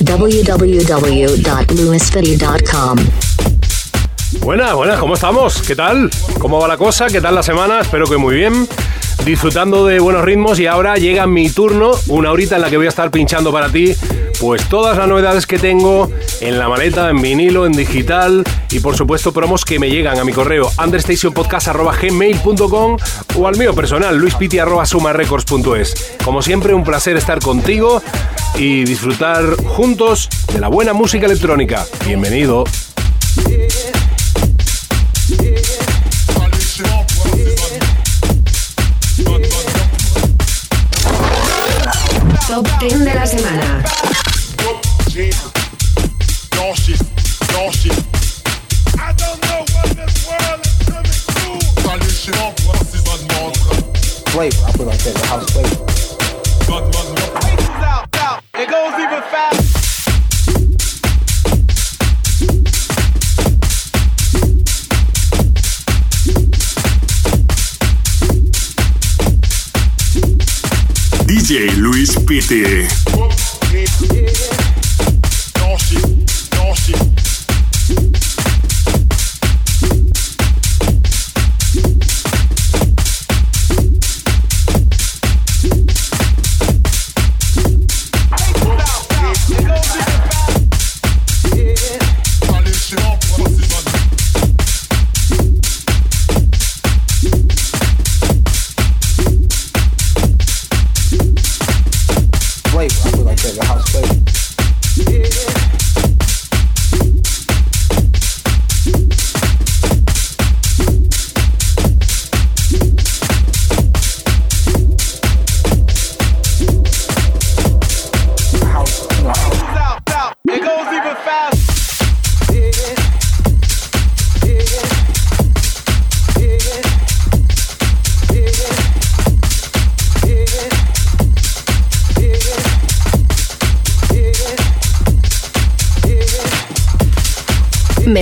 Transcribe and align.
www.lewisfitty.com. 0.00 2.98
Buenas, 4.40 4.74
buenas, 4.74 4.98
¿cómo 4.98 5.14
estamos? 5.14 5.62
¿Qué 5.62 5.74
tal? 5.74 6.10
¿Cómo 6.38 6.60
va 6.60 6.68
la 6.68 6.76
cosa? 6.76 7.06
¿Qué 7.06 7.20
tal 7.20 7.34
la 7.34 7.42
semana? 7.42 7.80
Espero 7.80 8.06
que 8.06 8.16
muy 8.16 8.34
bien. 8.34 8.68
Disfrutando 9.24 9.86
de 9.86 9.98
buenos 9.98 10.24
ritmos 10.24 10.60
y 10.60 10.66
ahora 10.66 10.96
llega 10.96 11.26
mi 11.26 11.50
turno, 11.50 11.92
una 12.08 12.30
horita 12.30 12.56
en 12.56 12.62
la 12.62 12.70
que 12.70 12.76
voy 12.76 12.86
a 12.86 12.90
estar 12.90 13.10
pinchando 13.10 13.52
para 13.52 13.70
ti, 13.70 13.94
pues 14.40 14.68
todas 14.68 14.96
las 14.96 15.08
novedades 15.08 15.46
que 15.46 15.58
tengo 15.58 16.10
en 16.40 16.58
la 16.58 16.68
maleta, 16.68 17.10
en 17.10 17.20
vinilo, 17.20 17.66
en 17.66 17.72
digital 17.72 18.44
y 18.70 18.80
por 18.80 18.96
supuesto 18.96 19.32
promos 19.32 19.64
que 19.64 19.78
me 19.78 19.88
llegan 19.90 20.18
a 20.18 20.24
mi 20.24 20.32
correo 20.32 20.70
understationpodcast.gmail.com 20.82 22.96
o 23.36 23.48
al 23.48 23.56
mío 23.56 23.74
personal, 23.74 24.16
luispiti.sumarecords.es. 24.16 26.16
Como 26.24 26.42
siempre, 26.42 26.74
un 26.74 26.82
placer 26.84 27.16
estar 27.16 27.40
contigo 27.40 28.02
y 28.56 28.84
disfrutar 28.84 29.56
juntos 29.64 30.28
de 30.52 30.60
la 30.60 30.68
buena 30.68 30.92
música 30.92 31.26
electrónica. 31.26 31.84
Bienvenido. 32.06 32.64
Top 42.46 42.64
10 42.78 43.00
de 43.00 43.12
la 43.12 43.26
semana. 43.26 43.82
I 54.38 54.72
put 54.72 54.86
on 54.86 54.92
house 55.26 55.50
flavor. 55.50 57.35
DJ 71.46 71.76
Luis 71.76 72.16
Piti. 72.24 73.45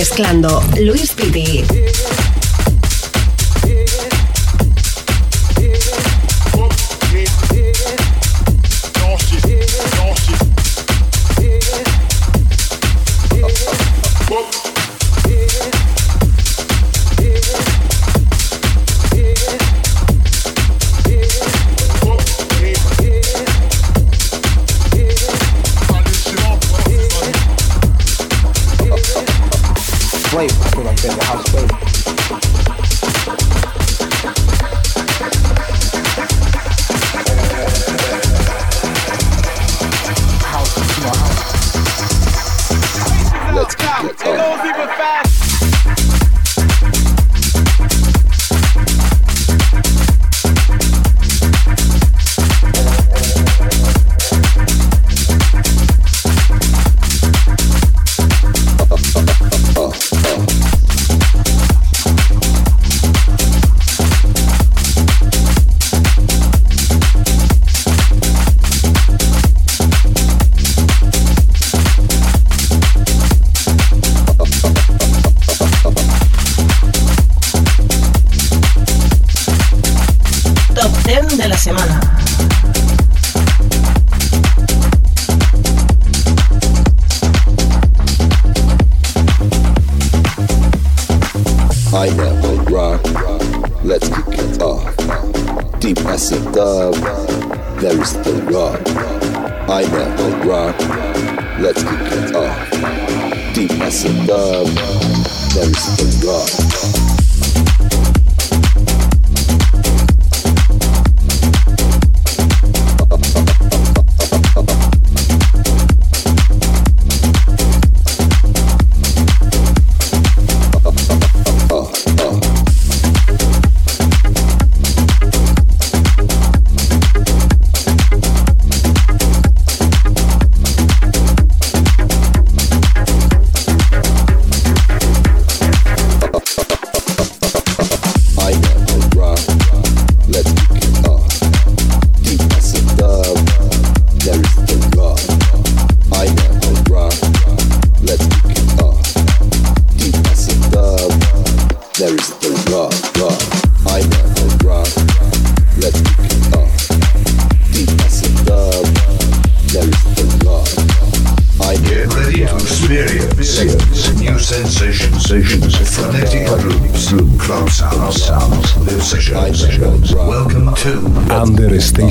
Mezclando 0.05 0.61
Luis 0.77 1.13
Piti. 1.13 1.24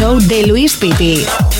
show 0.00 0.18
de 0.18 0.46
Luis 0.46 0.76
Piti. 0.76 1.59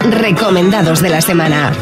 recomendados 0.00 1.02
de 1.02 1.10
la 1.10 1.20
semana. 1.20 1.72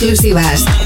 Exclusivas. 0.00 0.77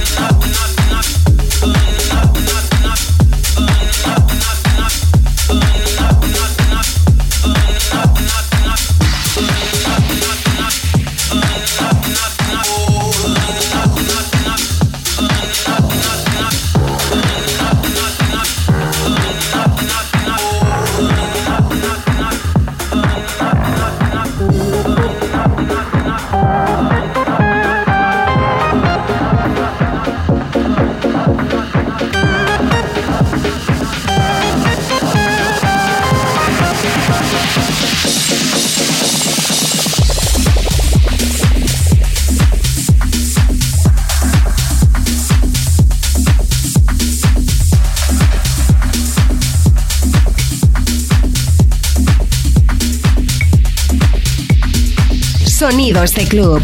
Sonidos 55.63 56.13
de 56.15 56.27
club. 56.27 56.61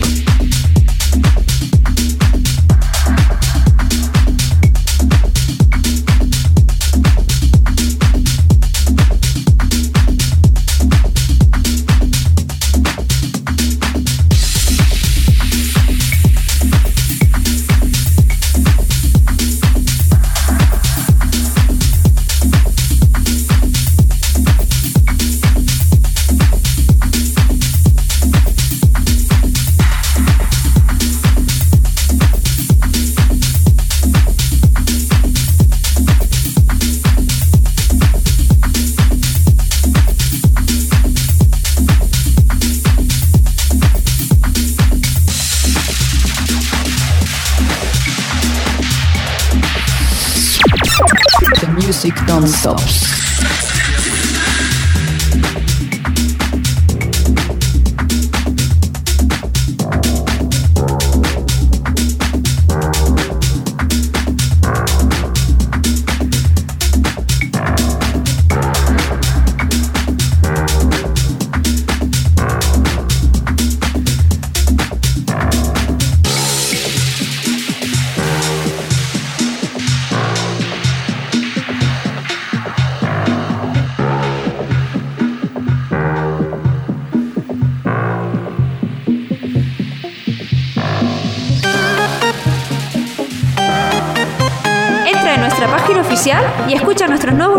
Tops. 52.68 52.97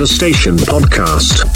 Station 0.05 0.55
Podcast. 0.57 1.54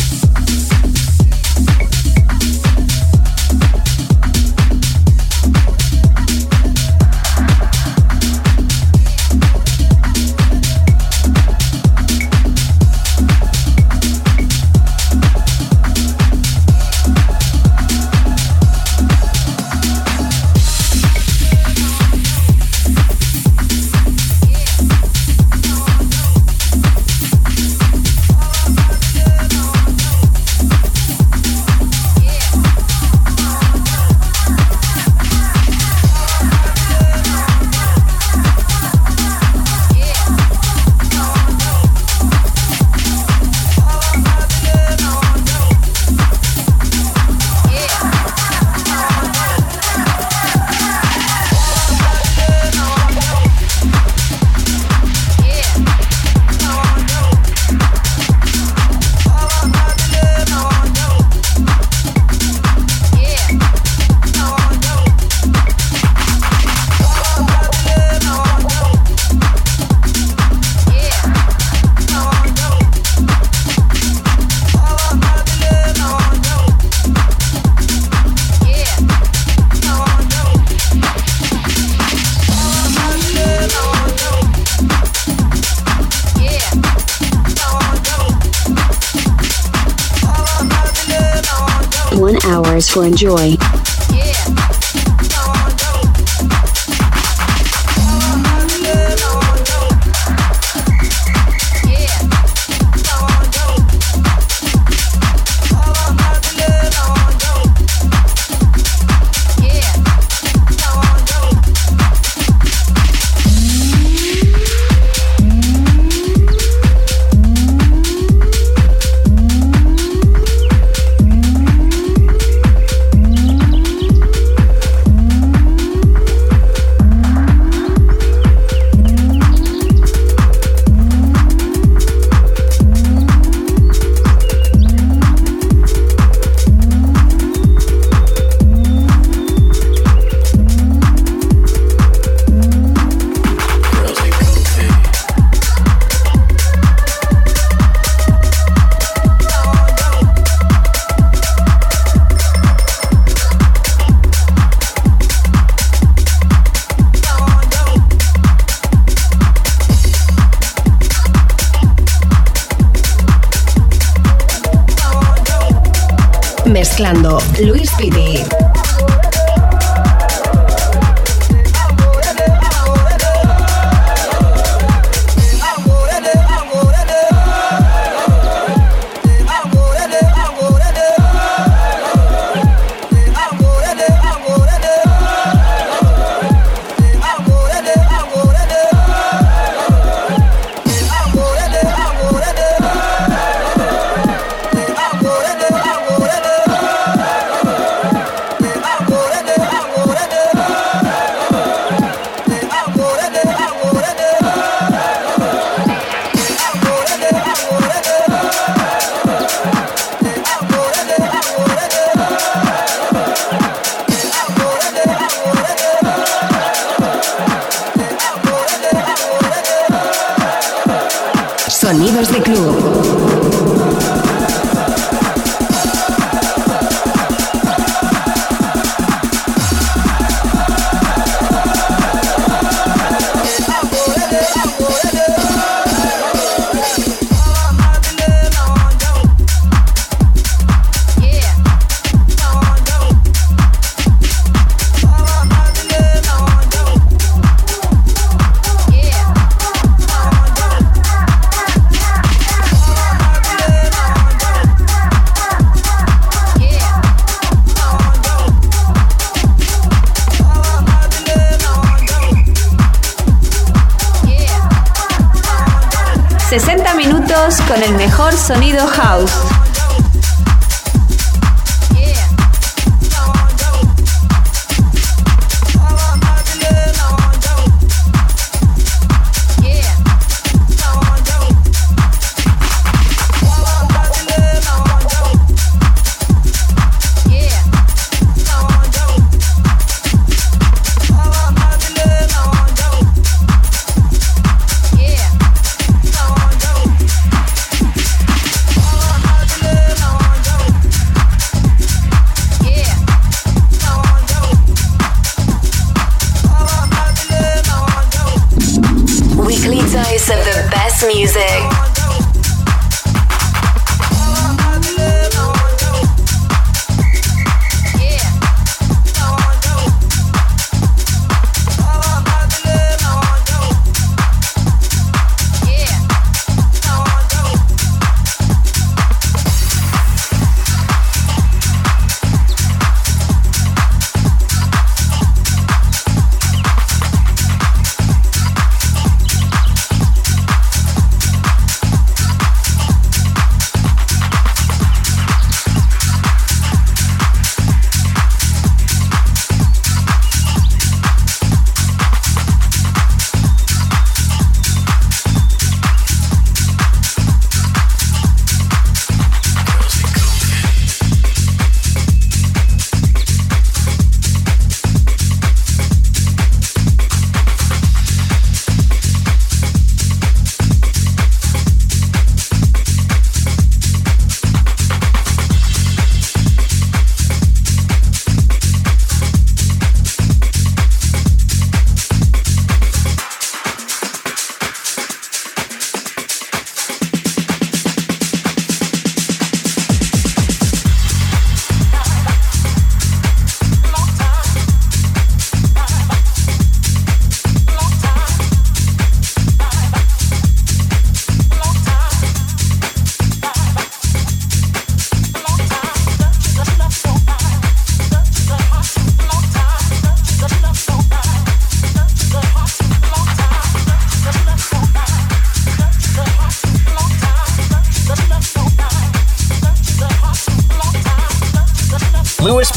For 92.90 93.06
enjoy. 93.06 93.79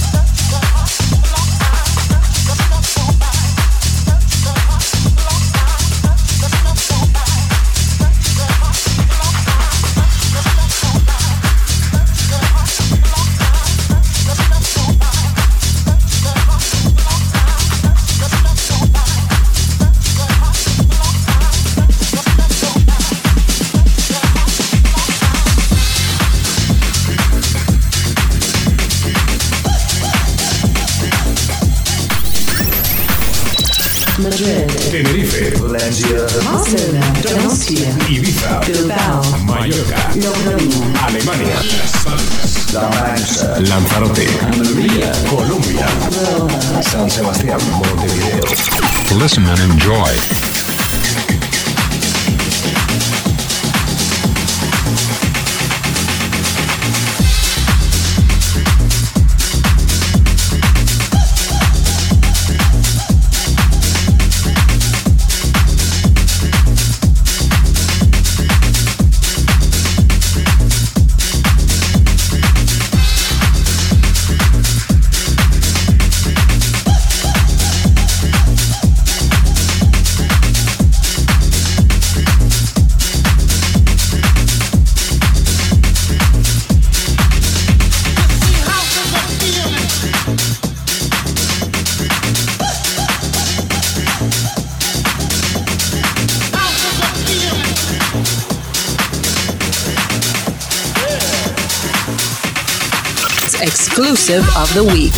The 104.73 104.83
week. 104.85 105.10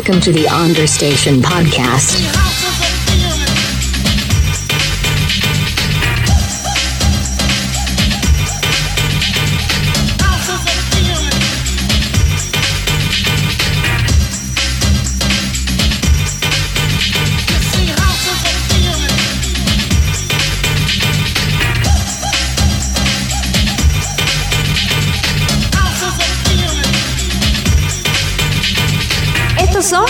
Welcome 0.00 0.22
to 0.22 0.32
the 0.32 0.48
Understation 0.48 1.42
Podcast. 1.42 2.39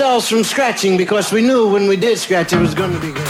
Ourselves 0.00 0.28
from 0.28 0.44
scratching 0.44 0.96
because 0.96 1.32
we 1.32 1.42
knew 1.42 1.72
when 1.72 1.88
we 1.88 1.96
did 1.96 2.16
scratch 2.16 2.52
it 2.52 2.60
was 2.60 2.72
going 2.72 2.92
to 2.92 3.00
be 3.00 3.10
good. 3.10 3.26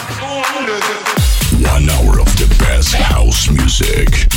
One 1.65 1.89
hour 1.89 2.21
of 2.21 2.27
the 2.37 2.55
best 2.59 2.95
house 2.95 3.49
music. 3.51 4.28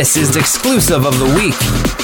This 0.00 0.16
is 0.16 0.34
exclusive 0.34 1.04
of 1.04 1.18
the 1.18 1.26
week. 1.36 1.99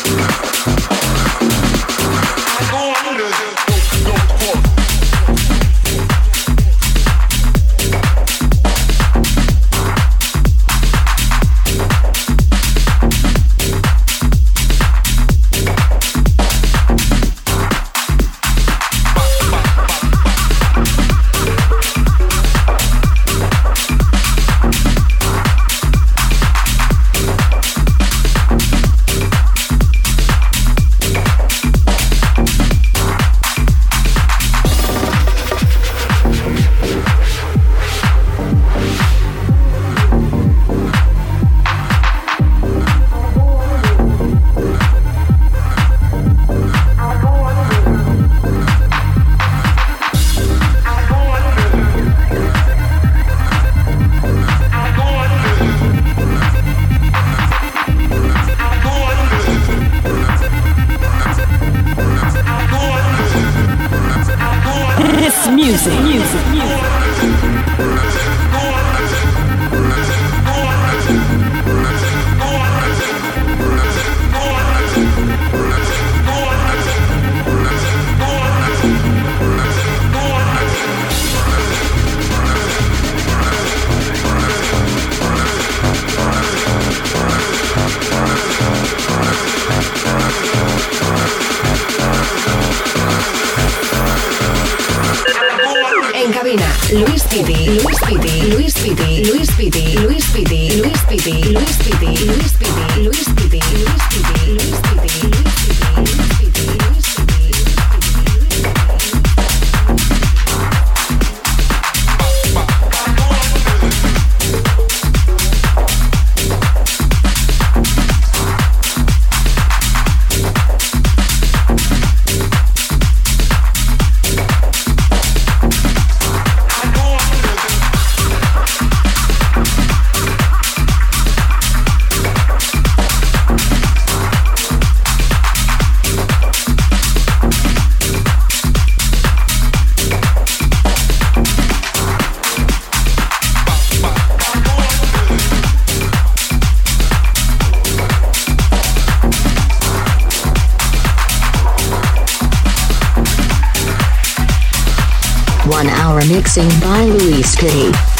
Mixing 156.29 156.69
by 156.81 157.05
Luis 157.05 157.55
Pity. 157.55 158.16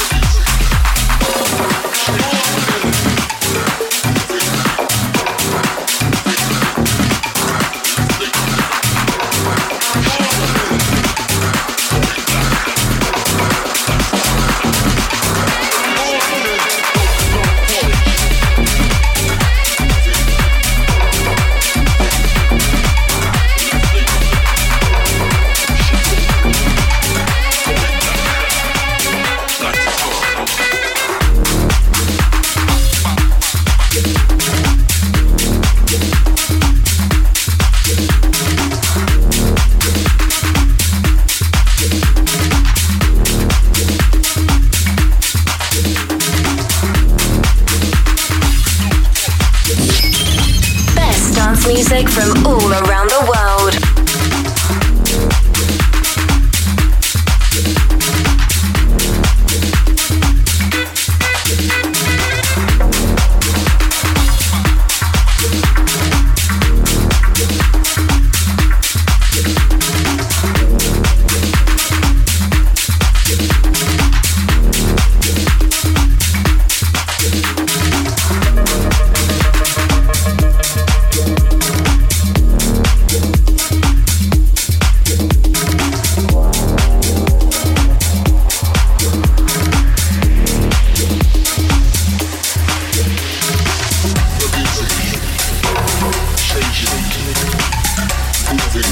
Un 98.77 98.83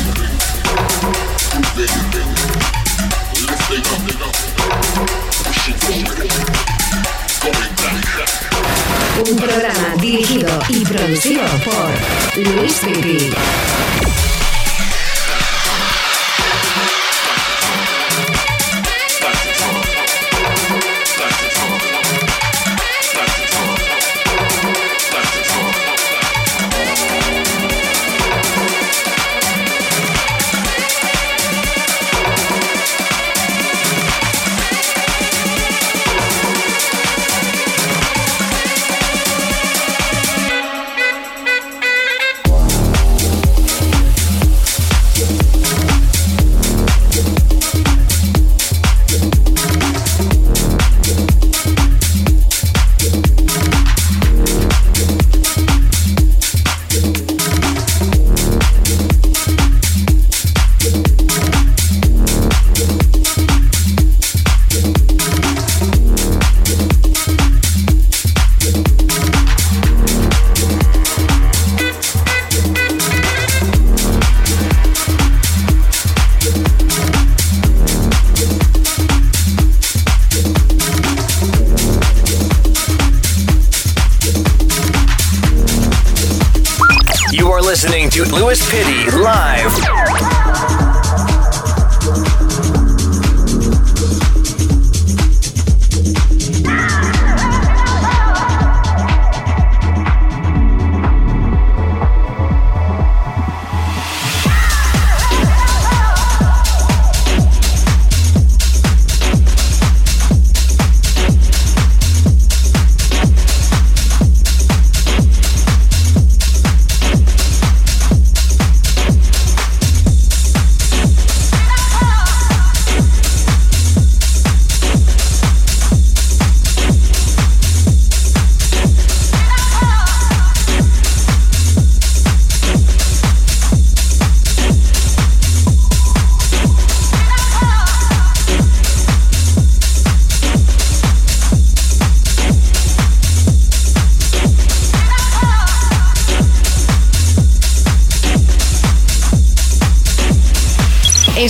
programa 9.37 9.95
dirigido 10.01 10.49
y 10.71 10.87
producido 10.87 11.43
por 11.65 11.91
Luis 12.43 12.79
Pipi. 12.79 13.31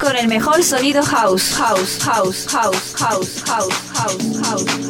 con 0.00 0.16
el 0.16 0.28
mejor 0.28 0.62
sonido 0.62 1.02
house, 1.02 1.52
house, 1.54 1.98
house, 2.02 2.46
house, 2.48 2.94
house, 2.96 3.42
house, 3.46 3.82
house, 3.92 4.40
house. 4.42 4.89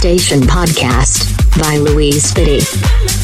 Understation 0.00 0.42
Podcast 0.42 1.60
by 1.60 1.76
Louise 1.78 2.30
Spitty. 2.30 3.17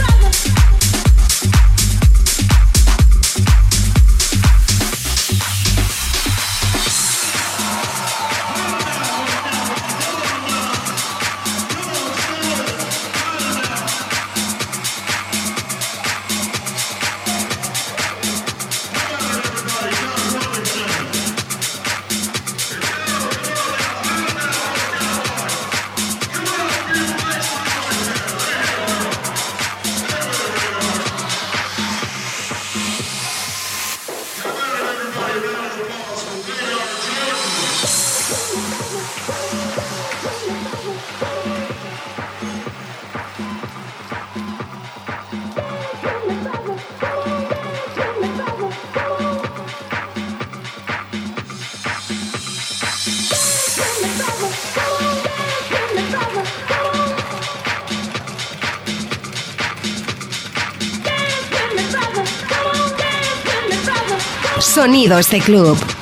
De 65.14 65.38
club. 65.38 65.93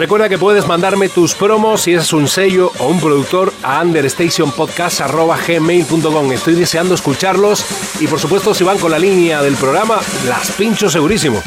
Recuerda 0.00 0.28
que 0.30 0.38
puedes 0.38 0.66
mandarme 0.66 1.10
tus 1.10 1.34
promos 1.34 1.82
si 1.82 1.92
es 1.92 2.14
un 2.14 2.26
sello 2.26 2.72
o 2.78 2.86
un 2.86 3.00
productor 3.00 3.52
a 3.62 3.82
understationpodcast.gmail.com. 3.82 6.32
Estoy 6.32 6.54
deseando 6.54 6.94
escucharlos 6.94 7.66
y 8.00 8.06
por 8.06 8.18
supuesto 8.18 8.54
si 8.54 8.64
van 8.64 8.78
con 8.78 8.92
la 8.92 8.98
línea 8.98 9.42
del 9.42 9.56
programa, 9.56 10.00
las 10.26 10.52
pincho 10.52 10.88
segurísimo. 10.88 11.42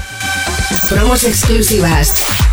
Promos 0.87 1.23
exclusivas. 1.23 2.52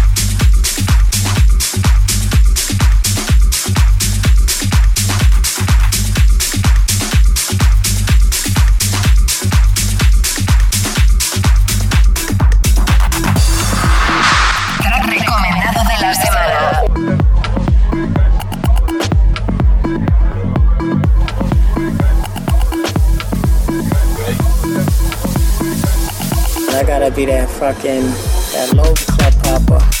Gotta 27.01 27.15
be 27.15 27.25
that 27.25 27.49
fucking 27.49 28.03
that 28.53 28.71
low 28.75 28.93
club 28.93 29.67
popper. 29.67 30.00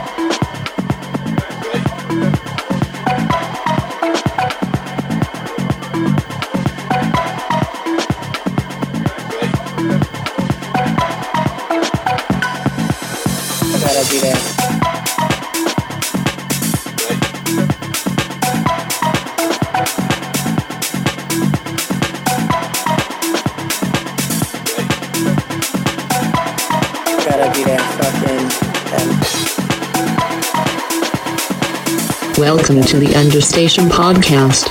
Welcome 32.68 32.84
to 32.86 32.97
the 32.97 33.13
Understation 33.16 33.89
Podcast. 33.89 34.70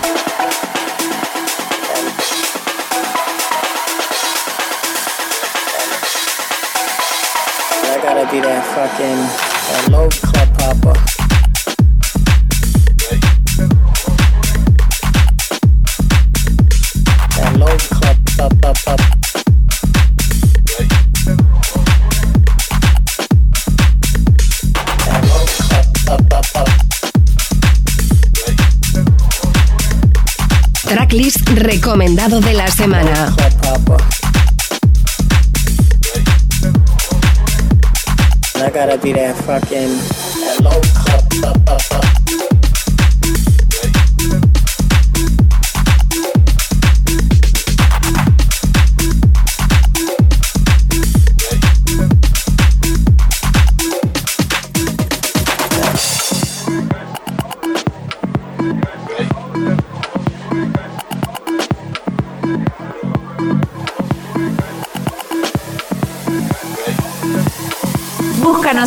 I 7.85 8.01
gotta 8.03 8.29
be 8.33 8.41
that 8.41 8.67
fucking 8.75 9.21
that 9.71 9.93
low 9.93 10.09
club 10.11 10.83
popper. 10.83 11.24
Tracklist 31.35 31.49
recomendado 31.51 32.41
de 32.41 32.55
la 32.55 32.67
semana. 32.69 33.35
I 38.57 38.71
gotta 38.71 38.97
be 38.99 39.13
that 39.13 39.35
fucking 39.45 39.99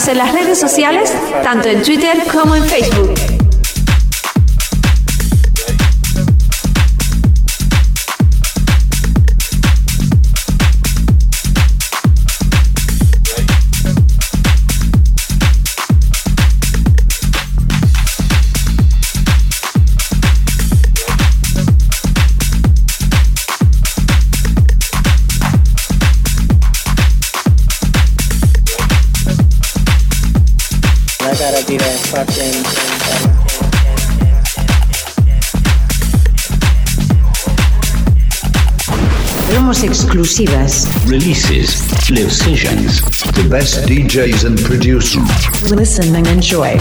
en 0.06 0.18
las 0.20 0.32
redes 0.32 0.60
sociales, 0.60 1.12
tanto 1.44 1.70
en 1.70 1.82
Twitter 1.82 2.22
como 2.32 2.56
en 2.56 2.64
Facebook. 2.64 3.27
Exclusivas. 40.18 40.88
Releases, 41.06 42.10
live 42.10 42.32
sessions, 42.32 43.02
the 43.34 43.48
best 43.50 43.86
DJs 43.88 44.46
and 44.46 44.60
producers. 44.64 45.22
Listen 45.72 46.16
and 46.16 46.26
enjoy. 46.28 46.76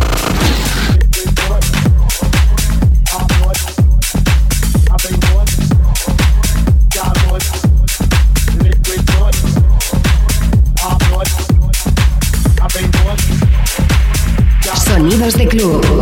Sonidos 14.75 15.35
de 15.35 15.47
club. 15.47 15.96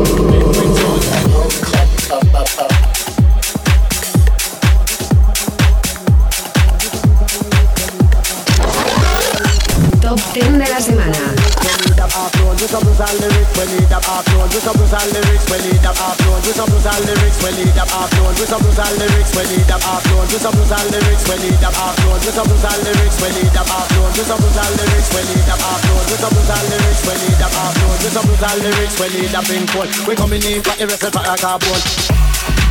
We're 22.25 22.33
brutal 22.33 22.81
lyrics 22.81 23.20
it 23.20 23.53
up 23.53 23.68
half 23.68 23.85
brutal 23.93 24.41
lyrics 24.81 25.12
it 25.12 25.45
up 25.45 25.61
half 25.61 25.85
brutal 26.09 26.57
lyrics 26.72 27.05
it 27.05 27.43
up 27.43 27.53
half 27.53 27.75
brutal 28.25 28.57
lyrics 28.64 28.99
it 28.99 29.35
up 29.35 29.51
in 29.51 29.66
cold. 29.66 30.09
We 30.09 30.16
coming 30.16 30.43
in 30.43 30.62
for 30.62 30.72
irreplaceable 30.81 31.37
carbon. 31.37 32.64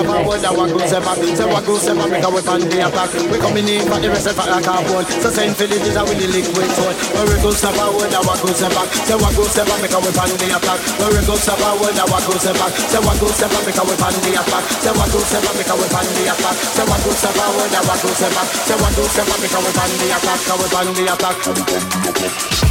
up 0.00 0.08
our 0.08 0.24
word 0.24 0.40
that 0.40 0.52
we 0.56 0.64
go 0.72 0.80
say 0.88 1.00
back. 1.00 1.18
Say 1.20 1.44
we 1.44 1.60
go 1.60 1.74
say 1.76 1.92
back 1.92 2.08
because 2.08 2.32
we 2.32 2.40
fan 2.40 2.60
the 2.64 2.78
attack. 2.80 3.10
We 3.28 3.36
coming 3.36 3.68
in 3.68 3.84
for 3.84 3.98
the 4.00 4.08
rest 4.08 4.28
of 4.28 4.40
like 4.40 4.64
a 4.64 4.74
ball. 4.88 5.04
So 5.20 5.28
send 5.28 5.52
Philly 5.56 5.76
is 5.76 5.96
a 5.96 6.02
really 6.08 6.28
liquid 6.32 6.70
soul. 6.72 6.92
We 7.28 7.36
go 7.44 7.50
stop 7.52 7.76
our 7.76 7.92
word 7.92 8.08
that 8.08 8.24
we 8.24 8.32
back. 8.32 8.88
Say 9.04 9.16
we 9.16 9.28
go 9.36 9.44
say 9.44 9.64
back 9.68 9.80
because 9.84 10.02
we 10.02 10.10
fan 10.16 10.30
the 10.32 10.46
attack. 10.56 10.80
When 10.96 11.10
we 11.12 11.20
go 11.28 11.34
stop 11.36 11.60
our 11.60 11.76
word 11.76 11.94
that 11.96 12.08
we 12.08 12.16
back. 12.16 12.72
Say 12.88 13.00
we 13.00 13.12
go 13.20 13.28
back 13.28 13.64
because 13.68 13.86
we 13.86 13.94
fan 14.00 14.14
the 14.24 14.30
attack. 14.40 14.64
Say 14.80 14.92
we 14.96 15.04
say 15.20 15.40
back 15.44 15.54
because 15.60 15.78
we 15.80 15.86
fan 15.92 16.06
the 16.16 16.22
attack. 16.32 16.56
Say 16.56 16.84
we 16.88 16.96
go 16.96 17.10
stop 17.12 17.36
our 17.36 17.50
word 17.56 17.70
that 17.70 17.84
back. 17.84 18.00
Say 18.00 18.76
we 18.76 18.88
go 18.96 19.04
say 19.04 19.24
back 19.28 19.40
because 19.44 19.62
we 19.64 19.70
fan 19.76 19.90
the 20.00 20.06
attack. 20.16 20.38
Because 20.40 20.60
we 20.60 20.68
fan 20.72 20.88
the. 20.96 22.69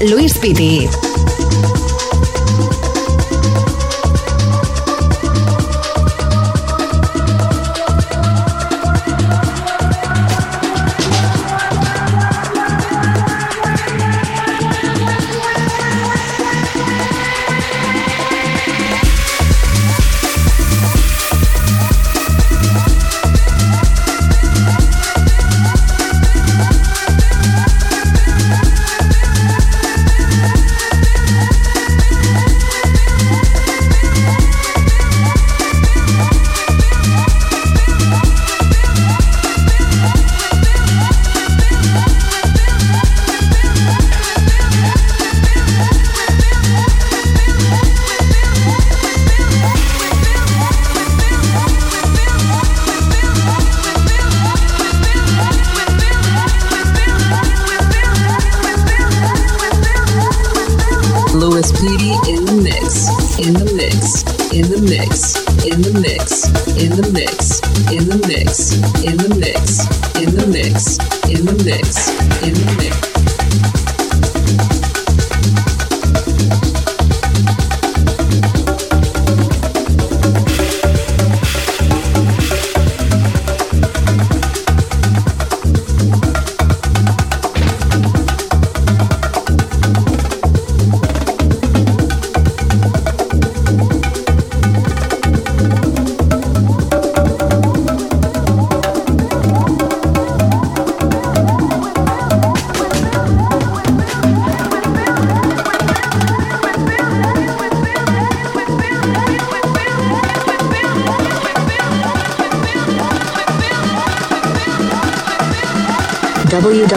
Luis 0.00 0.38
Piti. 0.38 1.07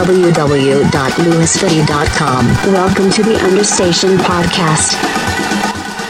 www.lewisfitty.com. 0.02 2.72
Welcome 2.72 3.10
to 3.10 3.22
the 3.22 3.36
Understation 3.46 4.18
Podcast. 4.18 4.94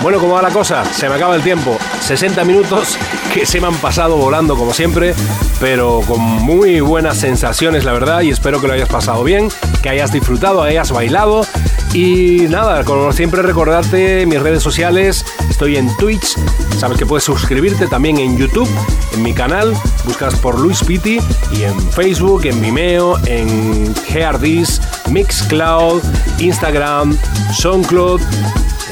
Bueno, 0.00 0.18
¿cómo 0.18 0.32
va 0.32 0.40
la 0.42 0.50
cosa? 0.50 0.82
Se 0.86 1.10
me 1.10 1.16
acaba 1.16 1.36
el 1.36 1.42
tiempo. 1.42 1.76
60 2.00 2.42
minutos 2.44 2.96
que 3.34 3.44
se 3.44 3.60
me 3.60 3.66
han 3.66 3.76
pasado 3.76 4.16
volando 4.16 4.56
como 4.56 4.72
siempre, 4.72 5.14
pero 5.60 6.00
con 6.06 6.20
muy 6.20 6.80
buenas 6.80 7.18
sensaciones, 7.18 7.84
la 7.84 7.92
verdad, 7.92 8.22
y 8.22 8.30
espero 8.30 8.62
que 8.62 8.66
lo 8.66 8.72
hayas 8.72 8.88
pasado 8.88 9.22
bien, 9.24 9.50
que 9.82 9.90
hayas 9.90 10.10
disfrutado, 10.10 10.62
hayas 10.62 10.90
bailado. 10.90 11.46
Y 11.92 12.46
nada, 12.48 12.84
como 12.84 13.12
siempre 13.12 13.42
recordarte 13.42 14.24
mis 14.24 14.40
redes 14.40 14.62
sociales, 14.62 15.26
estoy 15.50 15.76
en 15.76 15.94
Twitch, 15.98 16.38
sabes 16.78 16.98
que 16.98 17.06
puedes 17.06 17.24
suscribirte 17.24 17.86
también 17.86 18.18
en 18.18 18.36
YouTube, 18.36 18.68
en 19.14 19.22
mi 19.22 19.32
canal, 19.32 19.74
buscas 20.04 20.34
por 20.36 20.58
Luis 20.58 20.82
Pitti 20.84 21.18
y 21.52 21.62
en 21.62 21.80
Facebook, 21.92 22.44
en 22.46 22.60
Vimeo, 22.60 23.18
en 23.26 23.94
Geardis, 24.06 24.80
Mixcloud, 25.10 26.02
Instagram, 26.38 27.16
SoundCloud, 27.54 28.20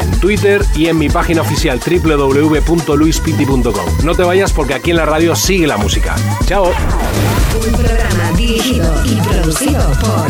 en 0.00 0.10
Twitter 0.20 0.64
y 0.74 0.86
en 0.86 0.98
mi 0.98 1.08
página 1.08 1.42
oficial 1.42 1.80
www.luispiti.com. 1.80 4.04
No 4.04 4.14
te 4.14 4.22
vayas 4.22 4.52
porque 4.52 4.74
aquí 4.74 4.90
en 4.90 4.96
la 4.96 5.06
radio 5.06 5.34
sigue 5.34 5.66
la 5.66 5.76
música. 5.76 6.14
Chao. 6.46 6.66
Un 6.66 7.72
programa 7.72 8.30
dirigido 8.36 8.94
y 9.04 9.16
producido 9.20 9.92
por 10.00 10.28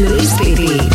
Luis 0.00 0.30
Pitti. 0.40 0.88